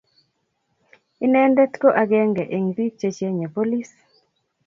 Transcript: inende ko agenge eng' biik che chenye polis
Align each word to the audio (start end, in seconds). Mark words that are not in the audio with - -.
inende 1.25 1.63
ko 1.81 1.87
agenge 2.01 2.43
eng' 2.55 2.71
biik 2.75 2.93
che 2.99 3.09
chenye 3.17 3.47
polis 3.55 3.91